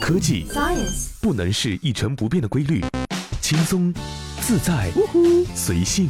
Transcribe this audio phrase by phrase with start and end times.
[0.00, 2.80] 科技 Science，不能是一成不变的规律，
[3.40, 3.92] 轻松、
[4.40, 4.90] 自在、
[5.54, 6.08] 随性。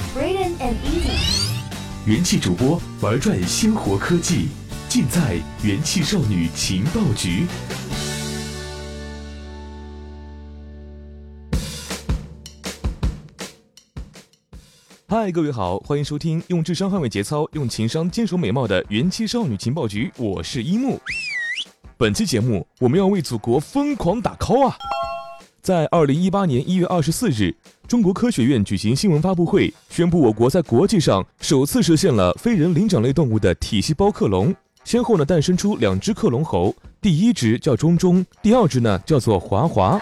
[2.07, 4.49] 元气主播玩转鲜活科技，
[4.89, 7.47] 尽在元气少女情报局。
[15.09, 20.99] 嗨，各位好，欢迎收听用智商捍卫节操，用情商坚守美貌的元气少女情报局，我是一木。
[22.03, 24.77] 本期节目我们要为祖国疯狂打 call 啊！
[25.61, 27.55] 在二零一八年一月二十四日，
[27.87, 40.01] 中国科学院举行新闻发布会，宣布我国在国际上首次实现了非人灵长类动物的体细胞克隆，先后呢诞生出两只克隆猴，第一只叫中中，第二只呢叫做华华。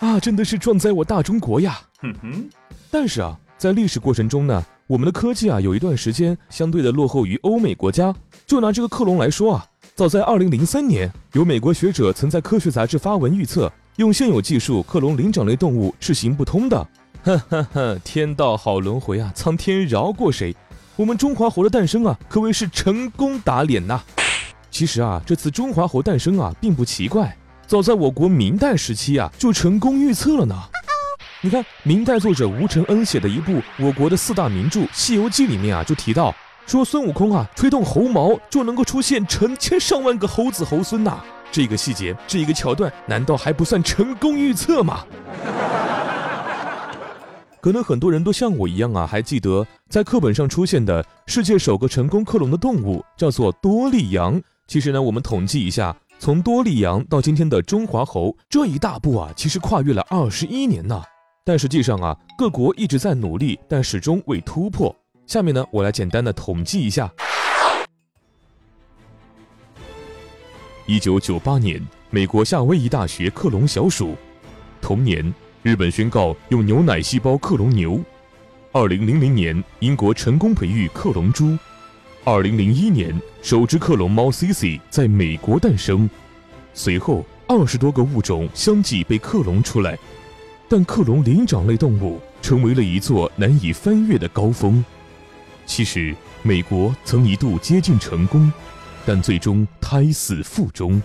[0.00, 1.80] 啊，真的是壮哉我大中国呀！
[2.02, 2.46] 哼哼。
[2.90, 8.14] 但是啊，在历史过程中呢，我们的科技啊有一段时间相对的落后于欧美国家。
[8.46, 9.64] 就拿这个克隆来说啊，
[10.00, 16.88] 早在二零零三年，有美国学者曾在科学杂志发文预测，用现有技术克隆灵长类动物是行不通的。
[17.22, 20.56] 呵呵呵，天道好轮回啊，苍天饶过谁？
[20.96, 24.00] 我们中华猴的诞生啊，可谓是成功打脸呐。
[24.70, 27.36] 其实啊，这次中华猴诞生啊，并不奇怪，
[27.66, 30.58] 早在我国明代时期啊，就成功预测了呢。
[31.42, 36.34] 你看，明代作者吴承恩写的一部我国的四大名著《西游记》里面啊，就提到
[36.66, 41.18] 说孙悟空啊吹动猴毛就能够出现成千上万个猴子猴孙呐、
[41.50, 45.04] 这个细节，这一个桥段，难道还不算成功预测吗？
[47.60, 54.40] 可能很多人都像我一样啊，还记得在课本上出现的世界首个成功克隆的动物叫做多利羊。
[54.66, 61.02] 其实呢，我们统计一下，从多利羊到今天的中华猴这一大步啊，其实跨越了二十一年呢。
[61.44, 64.94] 但实际上啊，各国一直在努力，但始终未突破。
[65.30, 67.08] 下面呢，我来简单的统计一下。
[70.86, 74.16] 一九九八年，美国夏威夷大学克隆小鼠；
[74.82, 78.00] 同年，日本宣告用牛奶细胞克隆牛；
[78.72, 81.56] 二零零零年，英国成功培育克隆猪；
[82.24, 86.10] 二零零一年，首只克隆猫 Cici 在美国诞生。
[86.74, 89.96] 随后，二十多个物种相继被克隆出来。
[90.68, 94.84] 但克隆灵长类动物成为了一座难以翻越的高峰。
[95.70, 98.52] 其实，美国曾一度接近成功，
[99.06, 101.00] 但最终胎死腹中。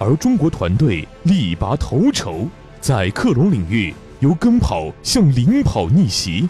[0.00, 2.48] 而中国团队力拔头筹，
[2.80, 6.48] 在克隆领域由跟跑向领跑逆袭。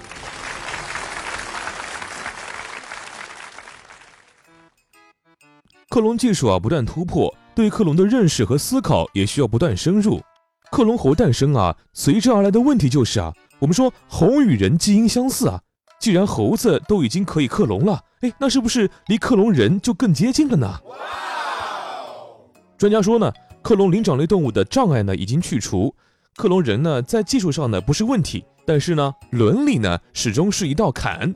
[5.90, 10.18] 克隆技术啊不断突破，对克隆的认识和思考也需要不断深入。
[10.72, 15.60] 克隆猴诞生啊，随之而来的问题就是啊，我们说猴与人基因相似啊，
[16.04, 20.70] 既然猴子都已经可以克隆了，哎，那是不是离克隆人就更接近了呢？
[22.76, 23.32] 专家说呢，
[23.62, 25.94] 克隆灵长类动物的障碍呢已经去除，
[26.36, 31.34] 克隆人呢在技术上呢不是问题，但是呢伦理呢始终是一道坎。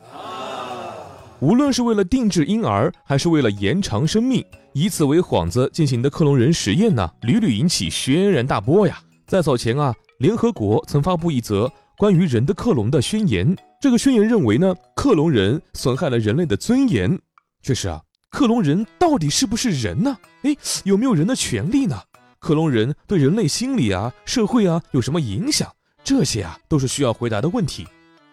[1.41, 9.01] 无论是为了定制婴儿，还是为了延长生命，以此为幌子进行的克隆人实验呢，屡屡引起轩然大波呀。
[9.27, 13.57] 在早前啊，联合国曾发布一则关于人的克隆的宣言。
[13.81, 17.16] 这个宣言认为呢，克隆人损害了人类的尊严。
[17.62, 20.16] 确实啊，克隆人到底是不是人呢？
[20.43, 21.97] 诶，有没有人的权利呢？
[22.41, 25.72] 克隆人对人类心理啊、社会啊有什么影响？
[26.03, 27.87] 这些啊都是需要回答的问题。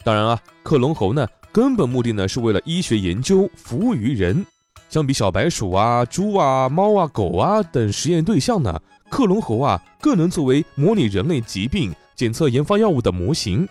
[0.03, 4.43] 当然啊，克隆猴呢，根本目的呢是为了医学研究，服务于人。
[4.89, 8.81] 相比小白鼠啊、猪啊、猫啊、狗啊等实验对象呢。
[9.09, 13.67] 克隆猴啊，更能作为模拟人类疾病、检测研发药物的模型。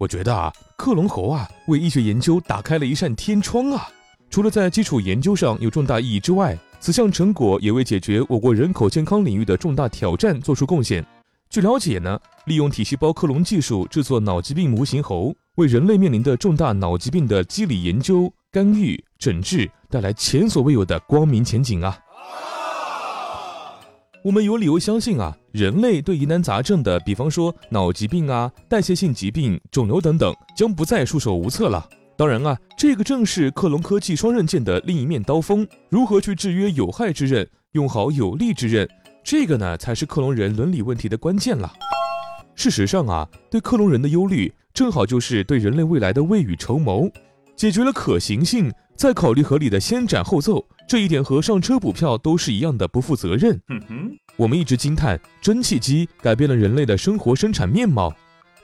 [0.00, 3.86] 我觉得啊，克隆猴啊，为医学研究打开了一扇天窗啊！
[4.30, 11.04] 除了在基础研究上有重大意义之外，此项成果也为解决我国人口健康领域的重大挑战做出贡献。
[11.50, 21.98] 据了解呢，利用体细胞克隆技术制作脑疾病模型猴，为人类面临的重大脑疾病的机理研究、干预、诊治带来前所未有的光明前景啊！
[24.24, 31.88] 我们有理由相信啊，人类对疑难杂症的，比方说脑疾病啊、代谢性疾病、肿瘤等等，将不再束手无策了。
[32.16, 35.66] 当然啊，这个正是克隆科技双刃剑的另一面刀锋。
[35.88, 38.88] 如何去制约有害之刃，用好有利之刃，
[39.24, 41.72] 这个呢，才是克隆人伦理问题的关键了。
[42.54, 47.10] 事实上啊，对克隆人的忧虑，正好就是对人类未来的未雨绸缪，
[47.60, 50.66] 解决了可行性，再考虑合理的先斩后奏。
[50.88, 53.54] 这一点和上车补票都是一样的不负责任。
[53.68, 58.10] 嗯哼，我们一直惊叹蒸汽机改变了人类的生活生产面貌，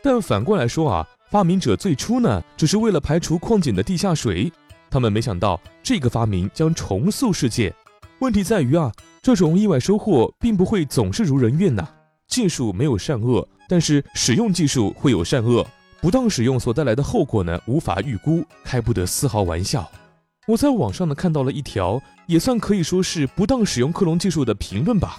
[0.02, 4.50] 但反过来说啊，发明者最初呢，只是为了排除矿井的地下水，
[4.88, 7.70] 他们没想到这个发明将重塑世界。
[8.20, 8.90] 问题在于啊，
[9.20, 11.86] 这种意外收获并不会总是如人愿呐。
[12.28, 15.66] 技术没有善恶，但是使用技术会有善恶，
[16.06, 19.90] 不当使用所带来的后果呢，无法预估，开不得丝毫玩笑。
[20.46, 25.16] 我在网上呢看到了一条，也算可以说是不当使用克隆技术的评论吧。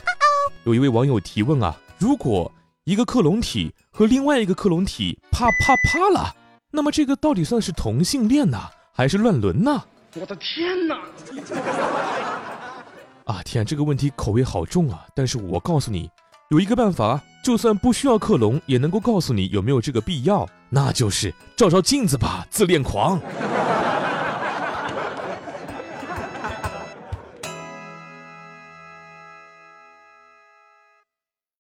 [0.64, 2.50] 有一位网友提问啊，如果
[2.86, 6.34] 一个克隆体和另外一个克隆体啪啪啪了，
[6.72, 8.58] 那么这个到底算是同性恋呢，
[8.94, 9.84] 还是乱伦呢？
[10.16, 10.96] 我的天哪！
[13.28, 15.06] 啊天，这个问题口味好重啊！
[15.14, 16.10] 但是我告诉你，
[16.50, 23.20] 有一个办法，就算不需要克隆，也能够告诉你有没有这个必要，那就是照照镜子吧，自恋狂。